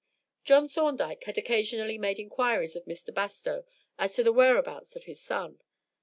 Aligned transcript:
John 0.43 0.67
Thorndyke 0.67 1.25
had 1.25 1.37
occasionally 1.37 1.99
made 1.99 2.17
inquiries 2.17 2.75
of 2.75 2.85
Mr. 2.85 3.13
Bastow 3.13 3.65
as 3.99 4.15
to 4.15 4.23
the 4.23 4.33
whereabouts 4.33 4.95
of 4.95 5.03
his 5.03 5.21
son. 5.21 5.59